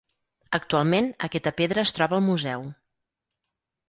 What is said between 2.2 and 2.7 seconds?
al museu.